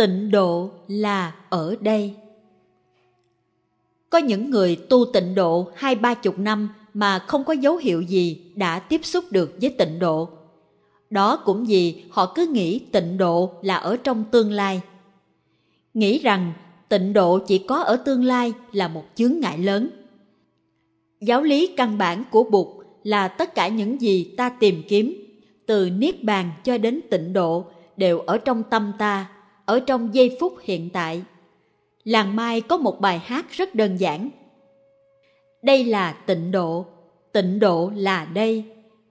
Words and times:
tịnh 0.00 0.30
độ 0.30 0.70
là 0.88 1.34
ở 1.50 1.76
đây. 1.80 2.14
Có 4.10 4.18
những 4.18 4.50
người 4.50 4.76
tu 4.76 5.04
tịnh 5.12 5.34
độ 5.34 5.70
hai 5.74 5.94
ba 5.94 6.14
chục 6.14 6.38
năm 6.38 6.68
mà 6.94 7.18
không 7.18 7.44
có 7.44 7.52
dấu 7.52 7.76
hiệu 7.76 8.00
gì 8.00 8.52
đã 8.54 8.78
tiếp 8.78 9.00
xúc 9.04 9.24
được 9.30 9.56
với 9.60 9.70
tịnh 9.70 9.98
độ. 9.98 10.28
Đó 11.10 11.36
cũng 11.36 11.64
vì 11.64 12.02
họ 12.10 12.32
cứ 12.34 12.46
nghĩ 12.46 12.78
tịnh 12.78 13.18
độ 13.18 13.52
là 13.62 13.76
ở 13.76 13.96
trong 13.96 14.24
tương 14.30 14.52
lai. 14.52 14.80
Nghĩ 15.94 16.18
rằng 16.18 16.52
tịnh 16.88 17.12
độ 17.12 17.38
chỉ 17.38 17.58
có 17.58 17.76
ở 17.76 17.96
tương 17.96 18.24
lai 18.24 18.52
là 18.72 18.88
một 18.88 19.04
chướng 19.14 19.40
ngại 19.40 19.58
lớn. 19.58 19.90
Giáo 21.20 21.42
lý 21.42 21.66
căn 21.76 21.98
bản 21.98 22.24
của 22.30 22.44
bụt 22.44 22.66
là 23.04 23.28
tất 23.28 23.54
cả 23.54 23.68
những 23.68 24.00
gì 24.00 24.34
ta 24.36 24.48
tìm 24.48 24.82
kiếm, 24.88 25.14
từ 25.66 25.90
niết 25.90 26.24
bàn 26.24 26.50
cho 26.64 26.78
đến 26.78 27.00
tịnh 27.10 27.32
độ, 27.32 27.64
đều 27.96 28.18
ở 28.18 28.38
trong 28.38 28.62
tâm 28.70 28.92
ta 28.98 29.30
ở 29.70 29.80
trong 29.80 30.14
giây 30.14 30.36
phút 30.40 30.54
hiện 30.62 30.90
tại. 30.92 31.22
Làng 32.04 32.36
mai 32.36 32.60
có 32.60 32.76
một 32.76 33.00
bài 33.00 33.18
hát 33.18 33.46
rất 33.50 33.74
đơn 33.74 33.96
giản. 33.96 34.30
Đây 35.62 35.84
là 35.84 36.12
tịnh 36.12 36.50
độ 36.50 36.86
tịnh 37.32 37.58
độ 37.58 37.92
là 37.94 38.24
đây, 38.24 38.64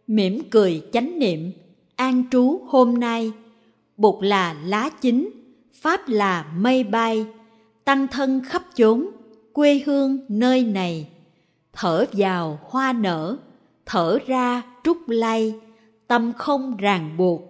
mỉm 0.07 0.41
cười 0.49 0.83
chánh 0.93 1.19
niệm, 1.19 1.51
an 1.95 2.23
trú 2.31 2.61
hôm 2.67 2.99
nay. 2.99 3.31
Bụt 3.97 4.23
là 4.23 4.55
lá 4.65 4.89
chín, 5.01 5.29
pháp 5.73 6.09
là 6.09 6.51
mây 6.55 6.83
bay, 6.83 7.25
tăng 7.83 8.07
thân 8.07 8.41
khắp 8.45 8.63
chốn, 8.75 9.05
quê 9.53 9.81
hương 9.85 10.19
nơi 10.29 10.63
này. 10.63 11.07
Thở 11.73 12.05
vào 12.11 12.59
hoa 12.63 12.93
nở, 12.93 13.37
thở 13.85 14.17
ra 14.27 14.61
trúc 14.83 14.97
lay, 15.09 15.53
tâm 16.07 16.33
không 16.37 16.77
ràng 16.77 17.17
buộc, 17.17 17.41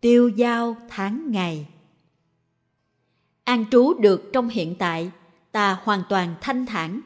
tiêu 0.00 0.30
dao 0.38 0.76
tháng 0.88 1.30
ngày 1.30 1.66
an 3.48 3.64
trú 3.70 3.94
được 3.94 4.32
trong 4.32 4.48
hiện 4.48 4.74
tại, 4.74 5.10
ta 5.52 5.78
hoàn 5.82 6.02
toàn 6.08 6.34
thanh 6.40 6.66
thản. 6.66 7.00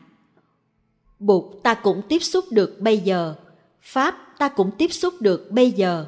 Bụt 1.19 1.45
ta 1.63 1.75
cũng 1.75 2.03
tiếp 2.09 2.19
xúc 2.19 2.45
được 2.51 2.81
bây 2.81 2.99
giờ, 2.99 3.35
pháp 3.83 4.17
ta 4.39 4.49
cũng 4.49 4.71
tiếp 4.79 4.93
xúc 4.93 5.15
được 5.21 5.51
bây 5.51 5.71
giờ. 5.71 6.07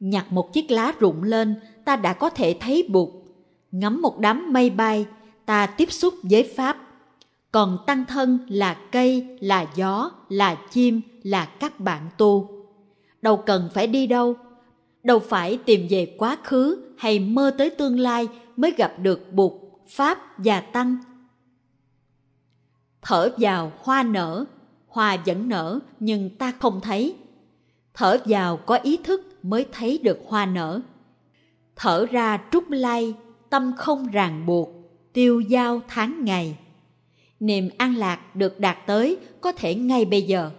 Nhặt 0.00 0.32
một 0.32 0.52
chiếc 0.52 0.70
lá 0.70 0.92
rụng 0.98 1.22
lên, 1.22 1.54
ta 1.84 1.96
đã 1.96 2.12
có 2.12 2.30
thể 2.30 2.56
thấy 2.60 2.88
bụt 2.88 3.08
ngắm 3.70 4.02
một 4.02 4.18
đám 4.18 4.52
mây 4.52 4.70
bay, 4.70 5.06
ta 5.46 5.66
tiếp 5.66 5.92
xúc 5.92 6.14
với 6.22 6.52
pháp. 6.56 6.76
Còn 7.52 7.78
tăng 7.86 8.04
thân 8.04 8.38
là 8.48 8.74
cây, 8.92 9.38
là 9.40 9.66
gió, 9.74 10.10
là 10.28 10.54
chim, 10.54 11.00
là 11.22 11.44
các 11.44 11.80
bạn 11.80 12.08
tu. 12.18 12.48
Đâu 13.22 13.36
cần 13.36 13.68
phải 13.74 13.86
đi 13.86 14.06
đâu 14.06 14.36
đâu 15.02 15.18
phải 15.18 15.58
tìm 15.64 15.86
về 15.90 16.14
quá 16.18 16.36
khứ 16.44 16.78
hay 16.96 17.18
mơ 17.18 17.54
tới 17.58 17.70
tương 17.70 18.00
lai 18.00 18.28
mới 18.58 18.74
gặp 18.76 18.94
được 18.98 19.32
bụt, 19.32 19.52
pháp 19.88 20.18
và 20.38 20.60
tăng. 20.60 20.96
Thở 23.02 23.30
vào, 23.38 23.72
hoa 23.78 24.02
nở. 24.02 24.44
Hoa 24.86 25.16
vẫn 25.26 25.48
nở, 25.48 25.80
nhưng 26.00 26.30
ta 26.30 26.52
không 26.58 26.80
thấy. 26.80 27.14
Thở 27.94 28.18
vào, 28.24 28.56
có 28.56 28.76
ý 28.76 28.96
thức 28.96 29.38
mới 29.42 29.66
thấy 29.72 29.98
được 29.98 30.18
hoa 30.26 30.46
nở. 30.46 30.80
Thở 31.76 32.06
ra 32.10 32.42
trúc 32.52 32.70
lai, 32.70 33.14
tâm 33.50 33.72
không 33.76 34.06
ràng 34.06 34.46
buộc, 34.46 34.70
tiêu 35.12 35.40
giao 35.40 35.80
tháng 35.88 36.24
ngày. 36.24 36.58
Niềm 37.40 37.70
an 37.78 37.96
lạc 37.96 38.36
được 38.36 38.60
đạt 38.60 38.76
tới, 38.86 39.16
có 39.40 39.52
thể 39.52 39.74
ngay 39.74 40.04
bây 40.04 40.22
giờ. 40.22 40.50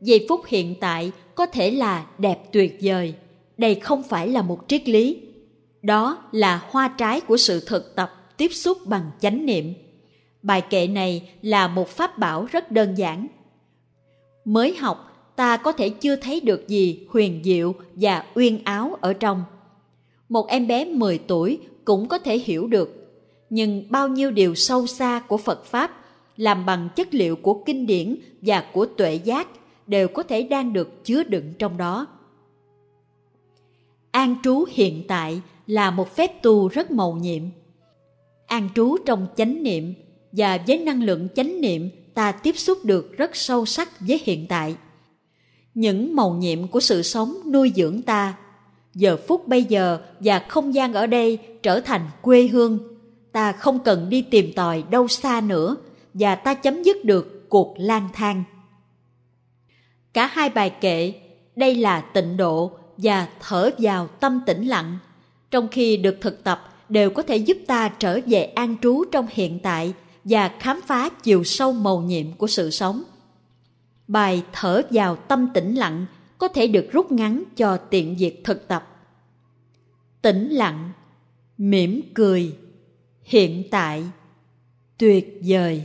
Giây 0.00 0.26
phút 0.28 0.40
hiện 0.46 0.74
tại 0.80 1.12
có 1.34 1.46
thể 1.46 1.70
là 1.70 2.06
đẹp 2.18 2.52
tuyệt 2.52 2.78
vời. 2.82 3.14
Đây 3.56 3.74
không 3.74 4.02
phải 4.02 4.28
là 4.28 4.42
một 4.42 4.64
triết 4.68 4.88
lý 4.88 5.31
đó 5.82 6.22
là 6.32 6.62
hoa 6.70 6.88
trái 6.88 7.20
của 7.20 7.36
sự 7.36 7.60
thực 7.66 7.96
tập 7.96 8.34
tiếp 8.36 8.48
xúc 8.48 8.78
bằng 8.86 9.10
chánh 9.20 9.46
niệm. 9.46 9.74
Bài 10.42 10.60
kệ 10.60 10.86
này 10.86 11.30
là 11.42 11.68
một 11.68 11.88
pháp 11.88 12.18
bảo 12.18 12.44
rất 12.44 12.70
đơn 12.70 12.94
giản. 12.94 13.26
Mới 14.44 14.76
học, 14.76 15.12
ta 15.36 15.56
có 15.56 15.72
thể 15.72 15.88
chưa 15.88 16.16
thấy 16.16 16.40
được 16.40 16.68
gì 16.68 17.06
huyền 17.10 17.40
diệu 17.44 17.74
và 17.94 18.24
uyên 18.34 18.64
áo 18.64 18.98
ở 19.00 19.12
trong. 19.12 19.44
Một 20.28 20.48
em 20.48 20.66
bé 20.66 20.84
10 20.84 21.18
tuổi 21.18 21.58
cũng 21.84 22.08
có 22.08 22.18
thể 22.18 22.38
hiểu 22.38 22.66
được. 22.66 22.98
Nhưng 23.50 23.84
bao 23.90 24.08
nhiêu 24.08 24.30
điều 24.30 24.54
sâu 24.54 24.86
xa 24.86 25.22
của 25.28 25.36
Phật 25.36 25.64
Pháp 25.64 25.90
làm 26.36 26.66
bằng 26.66 26.88
chất 26.96 27.14
liệu 27.14 27.36
của 27.36 27.62
kinh 27.66 27.86
điển 27.86 28.16
và 28.40 28.64
của 28.72 28.86
tuệ 28.86 29.14
giác 29.14 29.48
đều 29.86 30.08
có 30.08 30.22
thể 30.22 30.42
đang 30.42 30.72
được 30.72 31.04
chứa 31.04 31.22
đựng 31.22 31.52
trong 31.58 31.76
đó. 31.76 32.06
An 34.10 34.36
trú 34.42 34.64
hiện 34.70 35.04
tại 35.08 35.40
là 35.66 35.90
một 35.90 36.16
phép 36.16 36.42
tu 36.42 36.68
rất 36.68 36.90
màu 36.90 37.12
nhiệm. 37.12 37.42
An 38.46 38.68
trú 38.74 38.96
trong 39.06 39.26
chánh 39.36 39.62
niệm 39.62 39.94
và 40.32 40.58
với 40.66 40.78
năng 40.78 41.02
lượng 41.02 41.28
chánh 41.34 41.60
niệm 41.60 41.90
ta 42.14 42.32
tiếp 42.32 42.58
xúc 42.58 42.78
được 42.84 43.16
rất 43.16 43.36
sâu 43.36 43.66
sắc 43.66 44.00
với 44.00 44.20
hiện 44.24 44.46
tại. 44.48 44.76
Những 45.74 46.16
màu 46.16 46.34
nhiệm 46.34 46.68
của 46.68 46.80
sự 46.80 47.02
sống 47.02 47.36
nuôi 47.52 47.72
dưỡng 47.76 48.02
ta. 48.02 48.34
Giờ 48.94 49.16
phút 49.28 49.48
bây 49.48 49.64
giờ 49.64 49.98
và 50.20 50.38
không 50.48 50.74
gian 50.74 50.92
ở 50.92 51.06
đây 51.06 51.38
trở 51.62 51.80
thành 51.80 52.00
quê 52.22 52.46
hương. 52.46 52.78
Ta 53.32 53.52
không 53.52 53.78
cần 53.78 54.08
đi 54.08 54.22
tìm 54.22 54.52
tòi 54.52 54.84
đâu 54.90 55.08
xa 55.08 55.40
nữa 55.40 55.76
và 56.14 56.34
ta 56.34 56.54
chấm 56.54 56.82
dứt 56.82 57.04
được 57.04 57.46
cuộc 57.48 57.74
lang 57.78 58.08
thang. 58.12 58.44
Cả 60.12 60.26
hai 60.26 60.48
bài 60.48 60.70
kệ, 60.80 61.12
đây 61.56 61.74
là 61.74 62.00
tịnh 62.00 62.36
độ 62.36 62.70
và 62.96 63.28
thở 63.40 63.70
vào 63.78 64.06
tâm 64.06 64.40
tĩnh 64.46 64.66
lặng, 64.66 64.98
trong 65.52 65.68
khi 65.68 65.96
được 65.96 66.16
thực 66.20 66.44
tập 66.44 66.74
đều 66.88 67.10
có 67.10 67.22
thể 67.22 67.36
giúp 67.36 67.56
ta 67.66 67.88
trở 67.88 68.20
về 68.26 68.44
an 68.44 68.76
trú 68.82 69.04
trong 69.12 69.26
hiện 69.30 69.58
tại 69.62 69.94
và 70.24 70.50
khám 70.60 70.80
phá 70.86 71.08
chiều 71.08 71.44
sâu 71.44 71.72
màu 71.72 72.00
nhiệm 72.00 72.32
của 72.32 72.46
sự 72.46 72.70
sống. 72.70 73.02
Bài 74.08 74.42
thở 74.52 74.82
vào 74.90 75.16
tâm 75.16 75.48
tĩnh 75.54 75.74
lặng 75.74 76.06
có 76.38 76.48
thể 76.48 76.66
được 76.66 76.88
rút 76.92 77.12
ngắn 77.12 77.44
cho 77.56 77.76
tiện 77.76 78.16
việc 78.16 78.44
thực 78.44 78.68
tập. 78.68 78.88
Tĩnh 80.22 80.48
lặng, 80.48 80.90
mỉm 81.58 82.00
cười, 82.14 82.56
hiện 83.22 83.68
tại, 83.70 84.04
tuyệt 84.98 85.40
vời. 85.46 85.84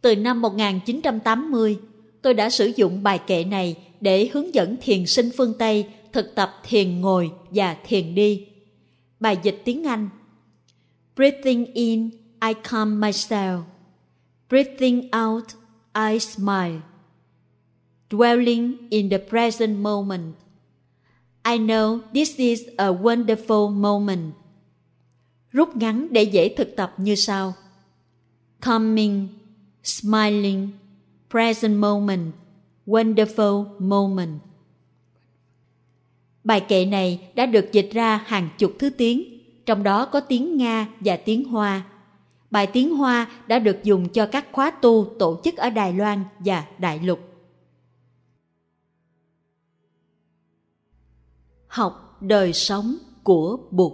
Từ 0.00 0.16
năm 0.16 0.40
1980, 0.40 1.78
tôi 2.22 2.34
đã 2.34 2.50
sử 2.50 2.72
dụng 2.76 3.02
bài 3.02 3.20
kệ 3.26 3.44
này 3.44 3.76
để 4.00 4.30
hướng 4.32 4.54
dẫn 4.54 4.76
thiền 4.80 5.06
sinh 5.06 5.30
phương 5.36 5.54
Tây 5.58 5.86
thực 6.12 6.34
tập 6.34 6.60
thiền 6.62 7.00
ngồi 7.00 7.32
và 7.50 7.76
thiền 7.84 8.14
đi. 8.14 8.46
Bài 9.20 9.38
dịch 9.42 9.62
tiếng 9.64 9.84
Anh 9.84 10.08
Breathing 11.16 11.66
in, 11.74 12.10
I 12.40 12.54
calm 12.54 13.00
myself. 13.00 13.64
Breathing 14.48 15.08
out, 15.12 15.54
I 15.94 16.18
smile. 16.18 16.82
Dwelling 18.10 18.88
in 18.90 19.08
the 19.08 19.18
present 19.18 19.78
moment. 19.78 20.36
I 21.44 21.58
know 21.58 22.00
this 22.14 22.36
is 22.36 22.68
a 22.78 22.92
wonderful 22.92 23.70
moment. 23.70 24.34
Rút 25.52 25.76
ngắn 25.76 26.08
để 26.10 26.22
dễ 26.22 26.54
thực 26.56 26.76
tập 26.76 26.94
như 26.96 27.14
sau. 27.14 27.54
Calming, 28.60 29.28
smiling, 29.84 30.70
present 31.30 31.76
moment, 31.76 32.32
wonderful 32.86 33.64
moment. 33.78 34.47
Bài 36.48 36.60
kệ 36.60 36.84
này 36.84 37.30
đã 37.34 37.46
được 37.46 37.72
dịch 37.72 37.88
ra 37.92 38.16
hàng 38.16 38.48
chục 38.58 38.72
thứ 38.78 38.90
tiếng, 38.90 39.40
trong 39.66 39.82
đó 39.82 40.04
có 40.04 40.20
tiếng 40.20 40.56
Nga 40.56 40.88
và 41.00 41.16
tiếng 41.16 41.44
Hoa. 41.44 41.82
Bài 42.50 42.66
tiếng 42.66 42.96
Hoa 42.96 43.30
đã 43.46 43.58
được 43.58 43.84
dùng 43.84 44.08
cho 44.08 44.26
các 44.26 44.46
khóa 44.52 44.70
tu 44.70 45.14
tổ 45.18 45.40
chức 45.44 45.56
ở 45.56 45.70
Đài 45.70 45.92
Loan 45.92 46.24
và 46.38 46.64
Đại 46.78 46.98
Lục. 46.98 47.20
Học 51.66 52.16
đời 52.20 52.52
sống 52.52 52.96
của 53.22 53.58
Bụt 53.70 53.92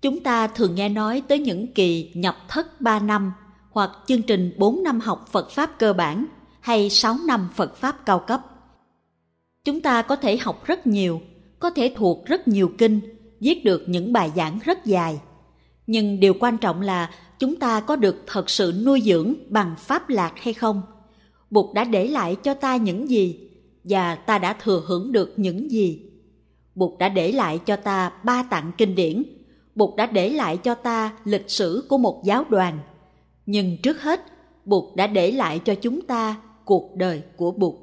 Chúng 0.00 0.22
ta 0.22 0.46
thường 0.46 0.74
nghe 0.74 0.88
nói 0.88 1.22
tới 1.28 1.38
những 1.38 1.72
kỳ 1.74 2.10
nhập 2.14 2.36
thất 2.48 2.80
3 2.80 3.00
năm 3.00 3.32
hoặc 3.70 3.90
chương 4.06 4.22
trình 4.22 4.54
4 4.58 4.82
năm 4.82 5.00
học 5.00 5.28
Phật 5.30 5.50
Pháp 5.50 5.78
cơ 5.78 5.92
bản 5.92 6.26
hay 6.60 6.90
6 6.90 7.16
năm 7.26 7.48
Phật 7.54 7.76
Pháp 7.76 8.06
cao 8.06 8.18
cấp. 8.18 8.53
Chúng 9.64 9.80
ta 9.80 10.02
có 10.02 10.16
thể 10.16 10.36
học 10.36 10.64
rất 10.64 10.86
nhiều, 10.86 11.20
có 11.58 11.70
thể 11.70 11.92
thuộc 11.96 12.26
rất 12.26 12.48
nhiều 12.48 12.70
kinh, 12.78 13.00
viết 13.40 13.64
được 13.64 13.82
những 13.86 14.12
bài 14.12 14.32
giảng 14.36 14.58
rất 14.64 14.84
dài. 14.84 15.20
Nhưng 15.86 16.20
điều 16.20 16.34
quan 16.40 16.58
trọng 16.58 16.80
là 16.80 17.10
chúng 17.38 17.56
ta 17.56 17.80
có 17.80 17.96
được 17.96 18.22
thật 18.26 18.50
sự 18.50 18.82
nuôi 18.84 19.00
dưỡng 19.04 19.34
bằng 19.48 19.74
pháp 19.78 20.08
lạc 20.08 20.32
hay 20.36 20.54
không? 20.54 20.82
Bụt 21.50 21.74
đã 21.74 21.84
để 21.84 22.08
lại 22.08 22.36
cho 22.42 22.54
ta 22.54 22.76
những 22.76 23.10
gì 23.10 23.50
và 23.84 24.14
ta 24.14 24.38
đã 24.38 24.52
thừa 24.52 24.82
hưởng 24.86 25.12
được 25.12 25.32
những 25.36 25.70
gì? 25.70 26.02
Bụt 26.74 26.98
đã 26.98 27.08
để 27.08 27.32
lại 27.32 27.58
cho 27.66 27.76
ta 27.76 28.12
ba 28.24 28.42
tạng 28.42 28.72
kinh 28.78 28.94
điển. 28.94 29.22
Bụt 29.74 29.96
đã 29.96 30.06
để 30.06 30.30
lại 30.30 30.56
cho 30.56 30.74
ta 30.74 31.12
lịch 31.24 31.50
sử 31.50 31.86
của 31.88 31.98
một 31.98 32.22
giáo 32.24 32.44
đoàn– 32.50 32.78
nhưng 33.46 33.76
trước 33.82 34.02
hết 34.02 34.20
bụt 34.64 34.96
đã 34.96 35.06
để 35.06 35.32
lại 35.32 35.60
cho 35.64 35.74
chúng 35.74 36.00
ta 36.00 36.36
cuộc 36.64 36.96
đời 36.96 37.22
của 37.36 37.50
bụt 37.50 37.74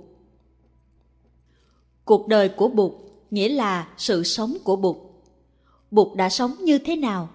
cuộc 2.06 2.28
đời 2.28 2.50
của 2.50 2.68
bụt 2.68 2.92
nghĩa 3.32 3.50
là 3.50 3.88
sự 3.98 4.24
sống 4.24 4.58
của 4.64 4.76
Bụt. 4.76 4.98
Bụt 5.92 6.16
đã 6.16 6.30
sống 6.30 6.56
như 6.60 6.78
thế 6.78 6.96
nào? 6.96 7.30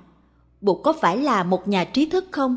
Bụt 0.61 0.83
có 0.83 0.93
phải 0.93 1.17
là 1.17 1.43
một 1.43 1.69
nhà 1.69 1.85
trí 1.85 2.07
thức 2.07 2.25
không? 2.31 2.57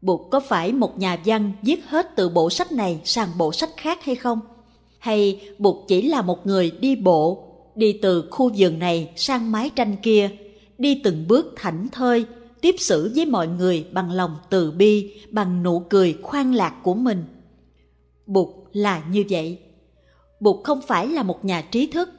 Bụt 0.00 0.20
có 0.30 0.40
phải 0.40 0.72
một 0.72 0.98
nhà 0.98 1.22
văn 1.24 1.52
viết 1.62 1.84
hết 1.86 2.16
từ 2.16 2.28
bộ 2.28 2.50
sách 2.50 2.72
này 2.72 3.00
sang 3.04 3.28
bộ 3.38 3.52
sách 3.52 3.70
khác 3.76 4.04
hay 4.04 4.14
không? 4.14 4.40
Hay 4.98 5.40
Bụt 5.58 5.76
chỉ 5.88 6.02
là 6.02 6.22
một 6.22 6.46
người 6.46 6.70
đi 6.70 6.96
bộ, 6.96 7.44
đi 7.74 7.98
từ 8.02 8.28
khu 8.30 8.50
vườn 8.56 8.78
này 8.78 9.12
sang 9.16 9.52
mái 9.52 9.70
tranh 9.70 9.96
kia, 10.02 10.30
đi 10.78 11.00
từng 11.04 11.24
bước 11.28 11.54
thảnh 11.56 11.88
thơi, 11.92 12.24
tiếp 12.60 12.74
xử 12.78 13.12
với 13.14 13.26
mọi 13.26 13.48
người 13.48 13.86
bằng 13.92 14.10
lòng 14.10 14.36
từ 14.50 14.70
bi, 14.70 15.12
bằng 15.30 15.62
nụ 15.62 15.82
cười 15.90 16.18
khoan 16.22 16.54
lạc 16.54 16.74
của 16.82 16.94
mình. 16.94 17.24
Bụt 18.26 18.48
là 18.72 19.04
như 19.10 19.24
vậy. 19.30 19.58
Bụt 20.42 20.64
không 20.64 20.80
phải 20.82 21.08
là 21.08 21.22
một 21.22 21.44
nhà 21.44 21.62
trí 21.70 21.86
thức, 21.86 22.10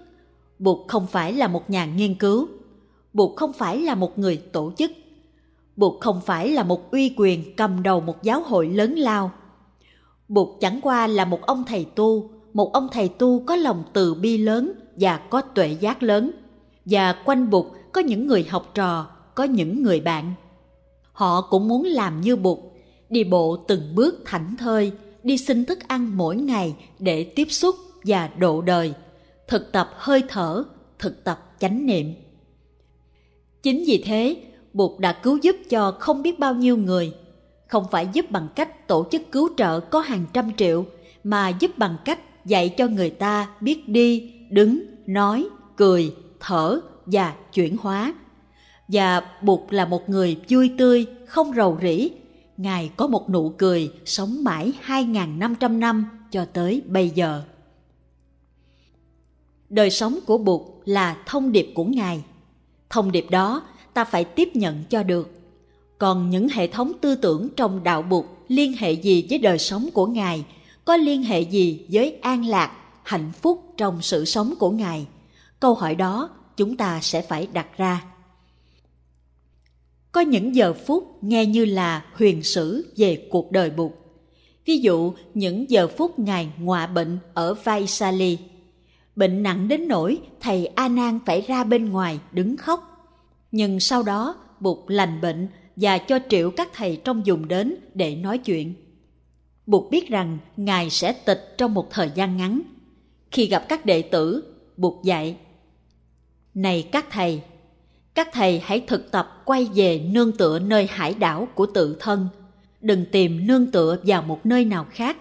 Bụt 0.60 0.88
không 0.88 1.08
phải 1.08 1.34
là 1.34 1.48
một 1.48 1.70
nhà 1.70 1.86
nghiên 1.86 2.16
cứu, 2.16 2.48
Bụt 3.14 3.36
không 3.36 3.54
phải 3.54 3.80
là 3.80 3.96
một 3.96 4.20
người 4.20 4.38
tổ 4.38 4.72
chức, 4.78 4.92
Bụt 5.75 6.02
không 6.02 6.22
phải 6.25 6.50
là 6.50 6.64
một 6.64 6.92
uy 6.92 7.14
quyền 7.18 7.56
cầm 7.56 7.84
đầu 7.84 8.02
một 8.02 8.24
giáo 8.24 8.44
hội 8.44 8.68
lớn 8.68 8.96
lao. 8.96 9.31
Bụt 10.28 10.48
chẳng 10.60 10.80
qua 10.81 11.08
là 11.08 11.25
một 11.25 11.42
ông 11.42 11.64
thầy 11.68 11.86
tu, 11.96 12.30
một 12.54 12.74
ông 12.74 12.88
thầy 12.92 13.10
tu 13.10 13.44
có 13.46 13.56
lòng 13.56 13.84
từ 13.94 14.14
bi 14.14 14.38
lớn 14.38 14.72
và 14.96 15.18
có 15.18 15.42
tuệ 15.42 15.78
giác 15.80 16.04
lớn. 16.04 16.31
Và 16.86 17.16
quanh 17.26 17.50
Bụt 17.50 17.66
có 17.92 18.02
những 18.02 18.28
người 18.28 18.44
học 18.50 18.72
trò, 18.74 19.08
có 19.36 19.44
những 19.44 19.84
người 19.84 20.00
bạn. 20.00 20.34
Họ 21.12 21.42
cũng 21.42 21.68
muốn 21.68 21.86
làm 21.86 22.22
như 22.22 22.36
Bụt, 22.36 22.60
đi 23.10 23.24
bộ 23.24 23.58
từng 23.68 23.96
bước 23.96 24.22
thảnh 24.26 24.56
thơi, 24.60 24.92
đi 25.24 25.38
xin 25.38 25.66
thức 25.66 25.88
ăn 25.88 26.18
mỗi 26.18 26.36
ngày 26.36 26.76
để 27.00 27.24
tiếp 27.24 27.48
xúc 27.50 27.76
và 28.04 28.30
độ 28.38 28.62
đời, 28.62 28.94
thực 29.48 29.72
tập 29.72 29.90
hơi 29.94 30.24
thở, 30.30 30.64
thực 31.00 31.24
tập 31.24 31.56
chánh 31.60 31.86
niệm. 31.86 32.14
Chính 33.64 33.84
vì 33.88 34.04
thế, 34.06 34.36
Bụt 34.74 35.00
đã 35.00 35.14
cứu 35.14 35.38
giúp 35.42 35.56
cho 35.70 35.92
không 36.00 36.22
biết 36.22 36.40
bao 36.40 36.54
nhiêu 36.54 36.78
người, 36.78 37.14
không 37.68 37.86
phải 37.92 38.08
giúp 38.14 38.32
bằng 38.32 38.48
cách 38.56 38.88
tổ 38.88 39.08
chức 39.12 39.22
cứu 39.32 39.50
trợ 39.58 39.80
có 39.80 40.00
hàng 40.00 40.26
trăm 40.34 40.56
triệu, 40.56 40.86
mà 41.24 41.50
giúp 41.50 41.78
bằng 41.78 41.98
cách 42.06 42.46
dạy 42.46 42.70
cho 42.70 42.88
người 42.88 43.10
ta 43.10 43.50
biết 43.62 43.90
đi, 43.90 44.34
đứng, 44.50 44.86
nói, 45.06 45.48
cười, 45.76 46.16
thở 46.40 46.80
và 47.06 47.34
chuyển 47.54 47.78
hóa. 47.78 48.14
Và 48.88 49.22
Bụt 49.42 49.60
là 49.70 49.86
một 49.86 50.10
người 50.10 50.38
vui 50.50 50.72
tươi, 50.78 51.06
không 51.28 51.54
rầu 51.56 51.78
rĩ. 51.82 52.12
Ngài 52.58 52.92
có 52.98 53.08
một 53.08 53.30
nụ 53.30 53.50
cười 53.58 53.92
sống 54.06 54.44
mãi 54.44 54.74
2.500 54.88 55.80
năm 55.80 56.06
cho 56.32 56.46
tới 56.46 56.82
bây 56.86 57.10
giờ. 57.10 57.44
Đời 59.74 59.90
sống 59.90 60.20
của 60.25 60.38
Bụt 60.38 60.62
là 60.86 61.18
thông 61.25 61.52
điệp 61.52 61.72
của 61.75 61.84
Ngài. 61.84 62.24
Thông 62.90 63.12
điệp 63.12 63.25
đó 63.30 63.64
ta 63.94 64.06
phải 64.06 64.24
tiếp 64.24 64.56
nhận 64.56 64.84
cho 64.90 65.04
được. 65.04 65.31
Còn 65.98 66.30
những 66.30 66.50
hệ 66.50 66.68
thống 66.68 66.92
tư 67.02 67.16
tưởng 67.16 67.50
trong 67.56 67.84
đạo 67.84 68.02
Bụt 68.02 68.25
liên 68.48 68.74
hệ 68.78 68.92
gì 68.92 69.28
với 69.30 69.40
đời 69.40 69.60
sống 69.60 69.90
của 69.94 70.08
Ngài, 70.08 70.46
có 70.86 70.98
liên 70.98 71.24
hệ 71.24 71.42
gì 71.42 71.86
với 71.92 72.18
an 72.22 72.46
lạc, 72.46 72.72
hạnh 73.04 73.31
phúc 73.42 73.74
trong 73.78 74.02
sự 74.02 74.25
sống 74.25 74.54
của 74.60 74.72
Ngài? 74.72 75.06
Câu 75.60 75.74
hỏi 75.74 75.96
đó 75.96 76.30
chúng 76.58 76.78
ta 76.78 77.00
sẽ 77.02 77.22
phải 77.22 77.48
đặt 77.54 77.68
ra. 77.78 78.04
Có 80.12 80.22
những 80.22 80.56
giờ 80.56 80.74
phút 80.74 81.18
nghe 81.22 81.46
như 81.46 81.66
là 81.66 82.06
huyền 82.14 82.44
sử 82.44 82.94
về 82.98 83.28
cuộc 83.31 83.52
đời 83.52 83.69
Bụt. 83.69 83.92
Ví 84.66 84.78
dụ, 84.78 85.14
những 85.34 85.69
giờ 85.69 85.88
phút 85.98 86.19
Ngài 86.19 86.50
ngọa 86.60 86.88
bệnh 86.88 87.19
ở 87.34 87.54
Vaisali. 87.54 88.38
Bệnh 89.15 89.44
nặng 89.44 89.68
đến 89.68 89.88
nỗi 89.88 90.21
thầy 90.39 90.65
A 90.65 90.88
Nan 90.88 91.19
phải 91.25 91.42
ra 91.42 91.63
bên 91.63 91.89
ngoài 91.89 92.19
đứng 92.31 92.57
khóc 92.57 92.94
nhưng 93.54 93.80
sau 93.80 94.04
đó 94.04 94.36
Bụt 94.60 94.77
lành 94.88 95.21
bệnh 95.21 95.48
và 95.75 95.98
cho 95.98 96.19
triệu 96.30 96.51
các 96.51 96.69
thầy 96.74 97.01
trong 97.04 97.21
vùng 97.25 97.48
đến 97.48 97.75
để 97.94 98.15
nói 98.15 98.38
chuyện. 98.38 98.74
Bụt 99.65 99.92
biết 99.92 100.10
rằng 100.10 100.38
Ngài 100.57 100.89
sẽ 100.89 101.13
tịch 101.13 101.56
trong 101.57 101.74
một 101.74 101.92
thời 101.92 102.12
gian 102.15 102.38
ngắn. 102.38 102.62
Khi 103.31 103.45
gặp 103.45 103.65
các 103.69 103.86
đệ 103.86 104.01
tử, 104.01 104.44
Bụt 104.77 105.04
dạy 105.04 105.38
Này 106.54 106.89
các 106.92 107.06
thầy, 107.12 107.42
các 108.13 108.30
thầy 108.33 108.59
hãy 108.59 108.80
thực 108.88 109.12
tập 109.12 109.42
quay 109.45 109.69
về 109.75 110.00
nương 110.00 110.31
tựa 110.31 110.59
nơi 110.59 110.88
hải 110.89 111.13
đảo 111.13 111.48
của 111.56 111.66
tự 111.66 111.98
thân. 112.00 112.27
Đừng 112.81 113.06
tìm 113.12 113.48
nương 113.48 113.71
tựa 113.71 113.98
vào 114.04 114.21
một 114.21 114.45
nơi 114.45 114.66
nào 114.66 114.86
khác, 114.89 115.18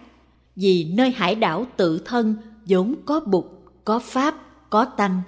vì 0.56 0.92
nơi 0.94 1.10
hải 1.10 1.34
đảo 1.34 1.66
tự 1.76 1.98
thân 2.04 2.36
vốn 2.64 2.94
có 3.04 3.20
Bụt, 3.20 3.44
có 3.84 3.98
Pháp, 3.98 4.34
có 4.70 4.84
Tăng. 4.84 5.22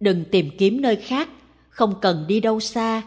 Đừng 0.00 0.24
tìm 0.30 0.50
kiếm 0.58 0.80
nơi 0.80 0.96
khác 0.96 1.28
không 1.68 1.94
cần 2.00 2.24
đi 2.28 2.40
đâu 2.40 2.60
xa. 2.60 3.02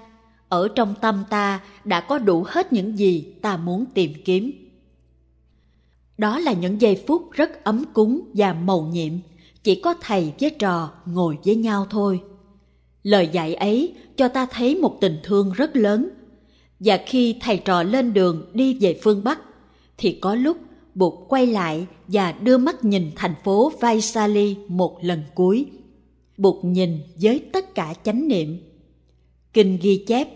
Ở 0.49 0.67
trong 0.75 0.95
tâm 1.01 1.23
ta 1.29 1.61
đã 1.83 2.01
có 2.01 2.17
đủ 2.17 2.45
hết 2.47 2.73
những 2.73 2.97
gì 2.97 3.33
ta 3.41 3.57
muốn 3.57 3.85
tìm 3.93 4.13
kiếm. 4.25 4.51
Đó 6.17 6.39
là 6.39 6.53
những 6.53 6.81
giây 6.81 7.03
phút 7.07 7.31
rất 7.31 7.63
ấm 7.63 7.83
cúng 7.93 8.21
và 8.33 8.53
mầu 8.53 8.85
nhiệm. 8.85 9.13
Chỉ 9.63 9.75
có 9.75 9.93
thầy 10.01 10.33
với 10.39 10.49
trò 10.49 10.91
ngồi 11.05 11.37
với 11.45 11.55
nhau 11.55 11.87
thôi. 11.89 12.21
Lời 13.03 13.29
dạy 13.31 13.55
ấy 13.55 13.93
cho 14.17 14.27
ta 14.27 14.45
thấy 14.45 14.75
một 14.75 14.97
tình 15.01 15.19
thương 15.23 15.51
rất 15.51 15.75
lớn. 15.75 16.09
Và 16.79 16.99
khi 17.05 17.37
thầy 17.41 17.57
trò 17.57 17.83
lên 17.83 18.13
đường 18.13 18.51
đi 18.53 18.77
về 18.81 18.99
phương 19.03 19.23
bắc 19.23 19.39
thì 19.97 20.17
có 20.21 20.35
lúc 20.35 20.57
Bụt 20.95 21.13
quay 21.29 21.47
lại 21.47 21.87
và 22.07 22.31
đưa 22.31 22.57
mắt 22.57 22.83
nhìn 22.83 23.11
thành 23.15 23.35
phố 23.43 23.71
Vaisali 23.79 24.55
một 24.67 24.97
lần 25.01 25.23
cuối 25.35 25.65
Bụt 26.37 26.65
nhìn 26.65 26.99
với 27.21 27.39
tất 27.53 27.75
cả 27.75 27.93
chánh 28.03 28.27
niệm. 28.27 28.57
Kinh 29.53 29.77
ghi 29.81 30.05
chép 30.07 30.27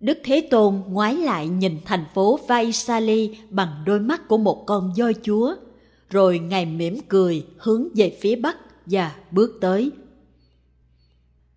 Đức 0.00 0.18
Thế 0.24 0.40
Tôn 0.50 0.82
ngoái 0.88 1.16
lại 1.16 1.48
nhìn 1.48 1.76
thành 1.84 2.04
phố 2.14 2.38
Vaisali 2.48 3.36
bằng 3.50 3.82
đôi 3.86 4.00
mắt 4.00 4.28
của 4.28 4.38
một 4.38 4.64
con 4.66 4.92
voi 4.98 5.14
chúa, 5.22 5.54
rồi 6.10 6.38
Ngài 6.38 6.66
mỉm 6.66 6.98
cười 7.08 7.46
hướng 7.58 7.88
về 7.94 8.18
phía 8.20 8.36
bắc 8.36 8.56
và 8.86 9.14
bước 9.30 9.58
tới. 9.60 9.90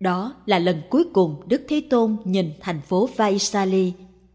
Đó 0.00 0.34
là 0.46 0.58
lần 0.58 0.82
cuối 0.90 1.04
cùng 1.12 1.42
Đức 1.46 1.62
Thế 1.68 1.82
Tôn 1.90 2.16
nhìn 2.24 2.50
thành 2.60 2.80
phố 2.80 3.08
Vaisali 3.16 3.92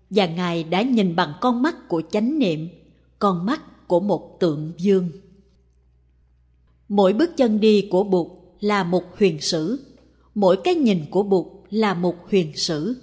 và 0.10 0.26
Ngài 0.26 0.64
đã 0.64 0.82
nhìn 0.82 1.16
bằng 1.16 1.34
con 1.42 1.62
mắt 1.62 1.90
của 1.90 2.02
chánh 2.12 2.40
niệm, 2.40 2.70
con 3.20 3.46
mắt 3.46 3.88
của 3.88 4.00
một 4.00 4.38
tượng 4.40 4.72
dương. 4.78 5.10
Mỗi 6.90 7.14
bước 7.14 7.38
chân 7.38 7.60
đi 7.60 7.88
của 7.92 8.04
Bụt 8.04 8.28
là 8.60 8.84
một 8.84 9.04
huyền 9.18 9.42
sử. 9.42 9.80
Mỗi 10.36 10.58
cái 10.64 10.76
nhìn 10.76 11.06
của 11.10 11.24
Bụt 11.24 11.46
là 11.70 11.94
một 11.94 12.16
huyền 12.30 12.52
sử. 12.56 12.96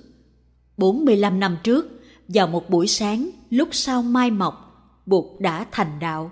45 0.77 1.41
năm 1.41 1.57
trước, 1.65 1.87
vào 2.29 2.47
một 2.47 2.71
buổi 2.71 2.87
sáng 2.87 3.31
lúc 3.51 3.69
sao 3.73 4.03
mai 4.03 4.31
mọc, 4.31 4.55
Bụt 5.07 5.41
đã 5.41 5.67
thành 5.73 5.99
đạo. 6.01 6.31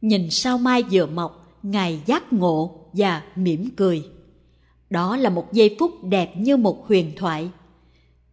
Nhìn 0.00 0.30
sao 0.30 0.58
mai 0.58 0.82
vừa 0.90 1.06
mọc, 1.06 1.58
Ngài 1.62 2.00
giác 2.06 2.32
ngộ 2.32 2.88
và 2.92 3.22
mỉm 3.36 3.68
cười. 3.76 4.04
Đó 4.90 5.16
là 5.16 5.30
một 5.30 5.52
giây 5.52 5.76
phút 5.78 6.04
đẹp 6.04 6.32
như 6.36 6.56
một 6.56 6.86
huyền 6.86 7.12
thoại. 7.16 7.50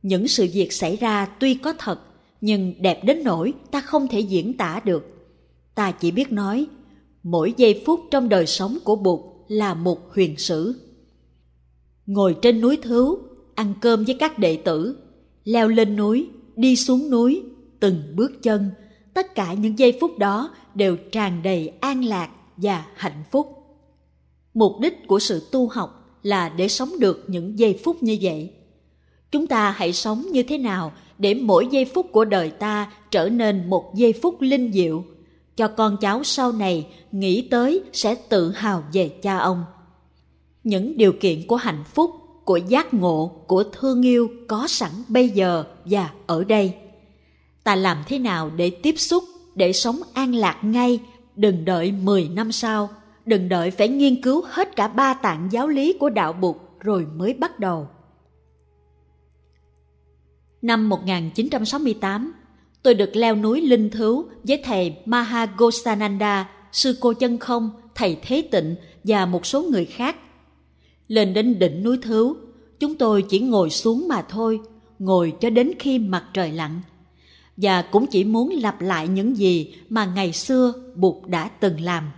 Những 0.01 0.27
sự 0.27 0.50
việc 0.53 0.74
xảy 0.74 0.96
ra 0.96 1.25
tuy 1.25 1.55
có 1.55 1.74
thật, 1.79 2.00
nhưng 2.41 2.74
đẹp 2.81 3.03
đến 3.03 3.24
nỗi 3.24 3.53
ta 3.72 3.81
không 3.81 4.08
thể 4.08 4.19
diễn 4.19 4.58
tả 4.58 4.81
được. 4.86 5.05
Ta 5.75 5.91
chỉ 5.91 6.12
biết 6.12 6.31
nói, 6.31 6.67
mỗi 7.24 7.53
giây 7.58 7.84
phút 7.86 8.00
trong 8.12 8.29
đời 8.29 8.46
sống 8.46 8.77
của 8.84 8.96
Bụt 8.96 9.19
là 9.48 9.74
một 9.74 10.13
huyền 10.13 10.38
sử. 10.38 10.75
Ngồi 12.05 12.36
trên 12.41 12.62
núi 12.62 12.77
Thứu, 12.77 13.19
ăn 13.55 13.74
cơm 13.81 14.05
với 14.05 14.15
các 14.19 14.39
đệ 14.39 14.58
tử, 14.58 14.98
leo 15.43 15.67
lên 15.67 15.96
núi, 15.96 16.27
đi 16.55 16.75
xuống 16.75 17.10
núi, 17.10 17.43
từng 17.79 18.13
bước 18.15 18.43
chân, 18.43 18.69
tất 19.13 19.36
cả 19.36 19.53
những 19.53 19.79
giây 19.79 19.98
phút 20.01 20.17
đó 20.17 20.55
đều 20.75 20.98
tràn 21.12 21.43
đầy 21.43 21.72
an 21.79 22.03
lạc 22.03 22.29
và 22.58 22.86
hạnh 22.96 23.24
phúc. 23.31 23.48
Mục 24.53 24.72
đích 24.81 25.08
của 25.08 25.19
sự 25.19 25.48
tu 25.51 25.67
học 25.67 26.17
là 26.24 26.50
để 26.50 26.67
sống 26.67 26.89
được 27.00 27.25
những 27.27 27.60
giây 27.60 27.79
phút 27.84 28.03
như 28.03 28.17
vậy. 28.22 28.53
Chúng 29.31 29.48
ta 29.48 29.72
hãy 29.72 29.93
sống 29.93 30.25
như 30.31 30.43
thế 30.43 30.58
nào 30.58 30.91
để 31.19 31.33
mỗi 31.33 31.67
giây 31.71 31.85
phút 31.85 32.05
của 32.11 32.25
đời 32.25 32.49
ta 32.49 32.91
trở 33.11 33.29
nên 33.29 33.69
một 33.69 33.95
giây 33.95 34.13
phút 34.13 34.41
linh 34.41 34.71
diệu 34.73 35.03
cho 35.55 35.67
con 35.67 35.97
cháu 35.97 36.23
sau 36.23 36.51
này 36.51 36.88
nghĩ 37.11 37.47
tới 37.51 37.83
sẽ 37.93 38.15
tự 38.15 38.51
hào 38.51 38.83
về 38.93 39.09
cha 39.09 39.38
ông. 39.38 39.63
Những 40.63 40.97
điều 40.97 41.13
kiện 41.13 41.47
của 41.47 41.55
hạnh 41.55 41.83
phúc, 41.93 42.11
của 42.45 42.57
giác 42.57 42.93
ngộ, 42.93 43.31
của 43.47 43.63
thương 43.63 44.05
yêu 44.05 44.29
có 44.47 44.67
sẵn 44.67 44.91
bây 45.07 45.29
giờ 45.29 45.63
và 45.85 46.09
ở 46.27 46.43
đây. 46.43 46.73
Ta 47.63 47.75
làm 47.75 47.97
thế 48.07 48.19
nào 48.19 48.51
để 48.55 48.69
tiếp 48.69 48.95
xúc, 48.97 49.23
để 49.55 49.73
sống 49.73 49.99
an 50.13 50.35
lạc 50.35 50.57
ngay, 50.61 50.99
đừng 51.35 51.65
đợi 51.65 51.91
10 51.91 52.29
năm 52.29 52.51
sau, 52.51 52.89
đừng 53.25 53.49
đợi 53.49 53.71
phải 53.71 53.88
nghiên 53.88 54.21
cứu 54.21 54.43
hết 54.49 54.75
cả 54.75 54.88
ba 54.88 55.13
tạng 55.13 55.47
giáo 55.51 55.67
lý 55.67 55.93
của 55.93 56.09
đạo 56.09 56.33
Bụt 56.33 56.55
rồi 56.79 57.05
mới 57.15 57.33
bắt 57.33 57.59
đầu. 57.59 57.88
Năm 60.62 60.89
1968, 60.89 62.34
tôi 62.84 62.94
được 62.94 63.16
leo 63.16 63.36
núi 63.36 63.62
linh 63.62 63.89
thứu 63.89 64.25
với 64.44 64.62
thầy 64.63 64.96
Mahagosananda, 65.06 66.50
sư 66.72 66.98
cô 67.00 67.13
chân 67.13 67.38
không, 67.38 67.70
thầy 67.96 68.18
Thế 68.22 68.42
Tịnh 68.51 68.75
và 69.04 69.25
một 69.25 69.46
số 69.46 69.62
người 69.62 69.86
khác 69.86 70.16
Lên 71.10 71.34
đến 71.34 71.60
đỉnh 71.60 71.84
núi 71.84 71.98
Thứu, 72.01 72.36
chúng 72.80 72.96
tôi 72.96 73.22
chỉ 73.30 73.39
ngồi 73.39 73.70
xuống 73.70 74.08
mà 74.08 74.22
thôi, 74.22 74.60
ngồi 75.00 75.34
cho 75.42 75.50
đến 75.50 75.72
khi 75.80 76.00
mặt 76.00 76.25
trời 76.34 76.51
lặn. 76.51 76.82
Và 77.58 77.82
cũng 77.82 78.06
chỉ 78.08 78.24
muốn 78.24 78.50
lặp 78.50 78.82
lại 78.82 79.08
những 79.08 79.38
gì 79.38 79.75
mà 79.89 80.06
ngày 80.06 80.34
xưa 80.34 80.74
Bụt 80.96 81.16
đã 81.28 81.48
từng 81.48 81.82
làm. 81.82 82.12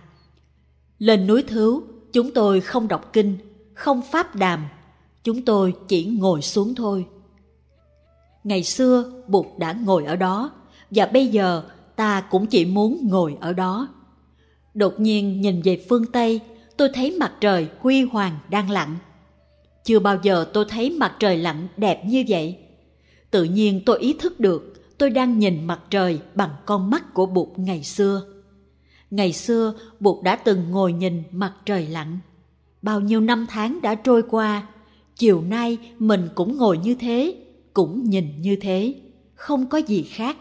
Lên 0.98 1.26
núi 1.26 1.42
Thứu, 1.42 1.82
chúng 2.12 2.30
tôi 2.30 2.60
không 2.60 2.88
đọc 2.88 3.12
kinh, 3.12 3.36
không 3.74 4.02
pháp 4.12 4.36
đàm, 4.36 4.64
chúng 5.24 5.42
tôi 5.42 5.74
chỉ 5.88 6.04
ngồi 6.04 6.42
xuống 6.42 6.74
thôi. 6.74 7.06
Ngày 8.44 8.62
xưa 8.62 9.12
Bụt 9.28 9.46
đã 9.58 9.72
ngồi 9.72 10.04
ở 10.04 10.16
đó, 10.16 10.50
và 10.90 11.06
bây 11.06 11.26
giờ 11.26 11.62
ta 11.96 12.20
cũng 12.20 12.46
chỉ 12.46 12.64
muốn 12.64 13.08
ngồi 13.10 13.36
ở 13.40 13.52
đó. 13.52 13.88
Đột 14.74 15.00
nhiên 15.00 15.40
nhìn 15.40 15.62
về 15.62 15.84
phương 15.88 16.12
Tây, 16.12 16.40
tôi 16.76 16.88
thấy 16.94 17.16
mặt 17.20 17.32
trời 17.40 17.68
huy 17.80 18.02
hoàng 18.02 18.38
đang 18.50 18.70
lặn. 18.70 18.96
Chưa 19.84 19.98
bao 19.98 20.18
giờ 20.22 20.46
tôi 20.52 20.64
thấy 20.68 20.90
mặt 20.90 21.16
trời 21.18 21.36
lặn 21.36 21.68
đẹp 21.76 22.04
như 22.06 22.24
vậy. 22.28 22.58
Tự 23.30 23.44
nhiên 23.44 23.80
tôi 23.86 23.98
ý 23.98 24.12
thức 24.12 24.40
được 24.40 24.72
tôi 24.98 25.10
đang 25.10 25.38
nhìn 25.38 25.66
mặt 25.66 25.80
trời 25.90 26.20
bằng 26.34 26.50
con 26.66 26.90
mắt 26.90 27.14
của 27.14 27.26
Bụt 27.26 27.48
ngày 27.56 27.82
xưa. 27.82 28.22
Ngày 29.10 29.32
xưa, 29.32 29.74
Bụt 30.00 30.22
đã 30.22 30.36
từng 30.36 30.70
ngồi 30.70 30.92
nhìn 30.92 31.22
mặt 31.30 31.52
trời 31.66 31.86
lặn. 31.86 32.18
Bao 32.82 33.00
nhiêu 33.00 33.20
năm 33.20 33.46
tháng 33.48 33.80
đã 33.82 33.94
trôi 33.94 34.22
qua, 34.30 34.66
chiều 35.16 35.42
nay 35.42 35.78
mình 35.98 36.28
cũng 36.34 36.56
ngồi 36.56 36.78
như 36.78 36.94
thế, 36.94 37.41
cũng 37.74 38.04
nhìn 38.04 38.40
như 38.40 38.56
thế, 38.56 38.94
không 39.34 39.68
có 39.68 39.78
gì 39.78 40.02
khác. 40.02 40.36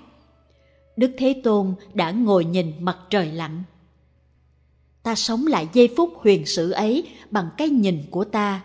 Đức 0.97 1.11
Thế 1.17 1.41
Tôn 1.43 1.73
đã 1.93 2.11
ngồi 2.11 2.45
nhìn 2.45 2.73
mặt 2.79 2.97
trời 3.09 3.31
lặn. 3.31 3.63
Ta 5.03 5.15
sống 5.15 5.47
lại 5.47 5.67
giây 5.73 5.89
phút 5.97 6.13
huyền 6.15 6.45
sử 6.45 6.71
ấy 6.71 7.07
bằng 7.31 7.50
cái 7.57 7.69
nhìn 7.69 8.03
của 8.09 8.23
ta. 8.23 8.63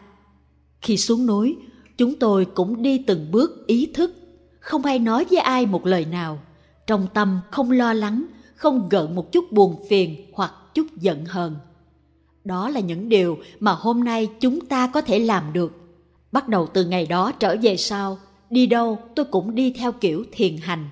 Khi 0.80 0.96
xuống 0.96 1.26
núi, 1.26 1.56
chúng 1.96 2.14
tôi 2.18 2.44
cũng 2.44 2.82
đi 2.82 2.98
từng 3.06 3.30
bước 3.30 3.66
ý 3.66 3.90
thức, 3.94 4.14
không 4.60 4.82
ai 4.82 4.98
nói 4.98 5.26
với 5.30 5.38
ai 5.38 5.66
một 5.66 5.86
lời 5.86 6.04
nào. 6.04 6.38
Trong 6.86 7.06
tâm 7.14 7.40
không 7.50 7.70
lo 7.70 7.92
lắng, 7.92 8.24
không 8.54 8.88
gợn 8.88 9.14
một 9.14 9.32
chút 9.32 9.52
buồn 9.52 9.84
phiền 9.88 10.30
hoặc 10.32 10.52
chút 10.74 10.86
giận 10.96 11.24
hờn. 11.24 11.56
Đó 12.44 12.68
là 12.68 12.80
những 12.80 13.08
điều 13.08 13.38
mà 13.60 13.72
hôm 13.72 14.04
nay 14.04 14.28
chúng 14.40 14.66
ta 14.66 14.86
có 14.86 15.00
thể 15.00 15.18
làm 15.18 15.52
được. 15.52 15.72
Bắt 16.32 16.48
đầu 16.48 16.66
từ 16.66 16.84
ngày 16.84 17.06
đó 17.06 17.32
trở 17.32 17.56
về 17.62 17.76
sau, 17.76 18.18
đi 18.50 18.66
đâu 18.66 18.98
tôi 19.14 19.26
cũng 19.26 19.54
đi 19.54 19.70
theo 19.70 19.92
kiểu 19.92 20.24
thiền 20.32 20.56
hành. 20.56 20.88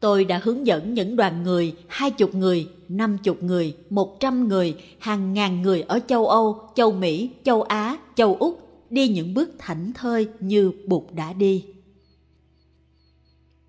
Tôi 0.00 0.24
đã 0.24 0.40
hướng 0.44 0.66
dẫn 0.66 0.94
những 0.94 1.16
đoàn 1.16 1.42
người, 1.42 1.74
hai 1.88 2.10
chục 2.10 2.34
người, 2.34 2.68
năm 2.88 3.18
chục 3.18 3.42
người, 3.42 3.76
một 3.90 4.20
trăm 4.20 4.48
người, 4.48 4.76
hàng 4.98 5.34
ngàn 5.34 5.62
người 5.62 5.82
ở 5.82 6.00
châu 6.06 6.26
Âu, 6.26 6.58
châu 6.74 6.92
Mỹ, 6.92 7.30
châu 7.44 7.62
Á, 7.62 7.98
châu 8.14 8.36
Úc 8.36 8.64
đi 8.90 9.08
những 9.08 9.34
bước 9.34 9.50
thảnh 9.58 9.92
thơi 9.94 10.28
như 10.40 10.72
Bụt 10.86 11.02
đã 11.14 11.32
đi. 11.32 11.64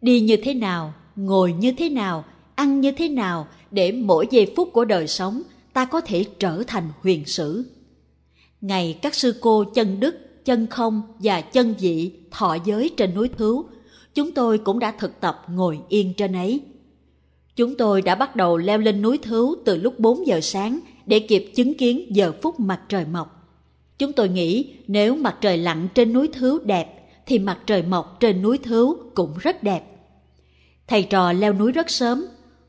Đi 0.01 0.21
như 0.21 0.37
thế 0.43 0.53
nào, 0.53 0.93
ngồi 1.15 1.53
như 1.53 1.71
thế 1.71 1.89
nào, 1.89 2.25
ăn 2.55 2.81
như 2.81 2.91
thế 2.91 3.09
nào 3.09 3.47
để 3.71 3.91
mỗi 3.91 4.27
giây 4.31 4.53
phút 4.55 4.69
của 4.73 4.85
đời 4.85 5.07
sống 5.07 5.41
ta 5.73 5.85
có 5.85 6.01
thể 6.01 6.25
trở 6.39 6.63
thành 6.67 6.89
huyền 7.01 7.25
sử. 7.25 7.63
Ngày 8.61 8.99
các 9.01 9.15
sư 9.15 9.35
cô 9.41 9.63
chân 9.63 9.99
đức, 9.99 10.15
chân 10.45 10.67
không 10.67 11.01
và 11.19 11.41
chân 11.41 11.75
dị 11.77 12.11
thọ 12.31 12.57
giới 12.65 12.91
trên 12.97 13.13
núi 13.15 13.29
Thứu, 13.37 13.65
chúng 14.13 14.31
tôi 14.31 14.57
cũng 14.57 14.79
đã 14.79 14.91
thực 14.99 15.19
tập 15.19 15.41
ngồi 15.49 15.79
yên 15.89 16.13
trên 16.17 16.33
ấy. 16.33 16.61
Chúng 17.55 17.75
tôi 17.75 18.01
đã 18.01 18.15
bắt 18.15 18.35
đầu 18.35 18.57
leo 18.57 18.77
lên 18.77 19.01
núi 19.01 19.17
Thứu 19.17 19.55
từ 19.65 19.77
lúc 19.77 19.99
4 19.99 20.27
giờ 20.27 20.41
sáng 20.41 20.79
để 21.05 21.19
kịp 21.19 21.51
chứng 21.55 21.73
kiến 21.73 22.05
giờ 22.09 22.31
phút 22.41 22.59
mặt 22.59 22.81
trời 22.89 23.05
mọc. 23.05 23.35
Chúng 23.97 24.13
tôi 24.13 24.29
nghĩ 24.29 24.73
nếu 24.87 25.15
mặt 25.15 25.37
trời 25.41 25.57
lặn 25.57 25.87
trên 25.95 26.13
núi 26.13 26.27
Thứu 26.27 26.59
đẹp 26.59 27.09
thì 27.25 27.39
mặt 27.39 27.59
trời 27.65 27.83
mọc 27.83 28.17
trên 28.19 28.41
núi 28.41 28.57
Thứu 28.57 28.97
cũng 29.13 29.33
rất 29.39 29.63
đẹp. 29.63 29.83
Thầy 30.87 31.03
trò 31.03 31.31
leo 31.31 31.53
núi 31.53 31.71
rất 31.71 31.89
sớm 31.89 32.25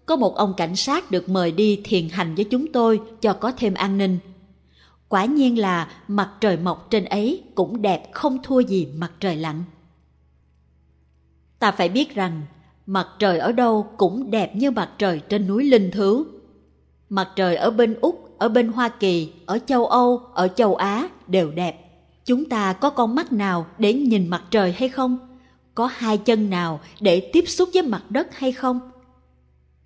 có 0.07 0.17
một 0.17 0.37
ông 0.37 0.55
cảnh 0.57 0.77
sát 0.77 1.11
được 1.11 1.29
mời 1.29 1.53
đi 1.53 1.81
thiền 1.85 2.09
hành 2.09 2.35
với 2.35 2.45
chúng 2.45 2.73
tôi 2.73 3.01
cho 3.21 3.33
có 3.33 3.53
thêm 3.53 3.75
an 3.75 3.99
ninh. 3.99 4.19
Quả 5.09 5.25
nhiên 5.25 5.59
là 5.59 5.89
mặt 6.09 6.31
trời 6.41 6.57
mọc 6.57 6.91
trên 6.91 7.05
ấy 7.05 7.43
cũng 7.55 7.83
đẹp 7.83 8.13
không 8.13 8.39
thua 8.43 8.61
gì 8.61 8.87
mặt 8.87 9.13
trời 9.21 9.37
lặn. 9.37 9.65
Ta 11.59 11.73
phải 11.73 11.89
biết 11.89 12.15
rằng 12.15 12.43
mặt 12.87 13.09
trời 13.19 13.39
ở 13.39 13.53
đâu 13.53 13.87
cũng 13.97 14.31
đẹp 14.31 14.57
như 14.57 14.71
mặt 14.71 14.91
trời 14.99 15.21
trên 15.29 15.47
núi 15.47 15.65
Linh 15.65 15.91
Thứ, 15.91 16.37
Mặt 17.09 17.29
trời 17.37 17.57
ở 17.57 17.71
bên 17.71 17.95
Úc, 18.01 18.39
ở 18.39 18.49
bên 18.49 18.69
Hoa 18.69 18.89
Kỳ, 18.89 19.33
ở 19.47 19.59
châu 19.67 19.87
Âu, 19.87 20.21
ở 20.35 20.49
châu 20.49 20.75
Á 20.75 21.09
đều 21.27 21.51
đẹp. 21.51 21.81
Chúng 22.25 22.45
ta 22.45 22.73
có 22.73 22.91
con 22.91 23.15
mắt 23.15 23.33
nào 23.33 23.67
để 23.79 23.93
nhìn 23.93 24.29
mặt 24.29 24.43
trời 24.51 24.73
hay 24.73 24.89
không? 24.89 25.19
Có 25.75 25.87
hai 25.87 26.19
chân 26.19 26.51
nào 26.51 26.81
để 27.01 27.31
tiếp 27.33 27.45
xúc 27.49 27.69
với 27.75 27.83
mặt 27.83 28.11
đất 28.11 28.39
hay 28.39 28.53
không? 28.53 28.81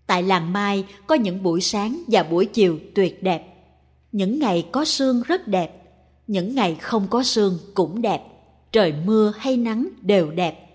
Tại 0.07 0.23
làng 0.23 0.53
Mai 0.53 0.85
có 1.07 1.15
những 1.15 1.43
buổi 1.43 1.61
sáng 1.61 2.03
và 2.07 2.23
buổi 2.23 2.47
chiều 2.47 2.79
tuyệt 2.95 3.23
đẹp. 3.23 3.50
Những 4.13 4.39
ngày 4.39 4.69
có 4.73 4.85
sương 4.85 5.23
rất 5.23 5.49
đẹp, 5.49 5.83
những 6.27 6.55
ngày 6.55 6.75
không 6.75 7.07
có 7.11 7.23
sương 7.23 7.59
cũng 7.75 8.03
đẹp. 8.03 8.23
Trời 8.73 8.95
mưa 9.05 9.33
hay 9.39 9.57
nắng 9.57 9.89
đều 10.03 10.31
đẹp. 10.31 10.67